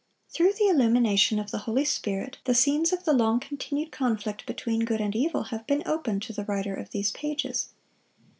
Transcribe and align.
Through 0.31 0.53
the 0.53 0.67
illumination 0.67 1.37
of 1.37 1.51
the 1.51 1.59
Holy 1.69 1.85
Spirit, 1.85 2.39
the 2.45 2.55
scenes 2.55 2.91
of 2.91 3.03
the 3.05 3.13
long 3.13 3.39
continued 3.39 3.91
conflict 3.91 4.47
between 4.47 4.83
good 4.83 4.99
and 4.99 5.15
evil 5.15 5.43
have 5.43 5.67
been 5.67 5.83
opened 5.85 6.23
to 6.23 6.33
the 6.33 6.45
writer 6.45 6.73
of 6.73 6.89
these 6.89 7.11
pages. 7.11 7.69